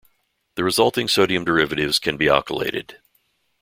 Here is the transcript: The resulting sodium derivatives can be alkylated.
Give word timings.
The 0.55 0.63
resulting 0.63 1.07
sodium 1.07 1.45
derivatives 1.45 1.99
can 1.99 2.17
be 2.17 2.25
alkylated. 2.25 2.95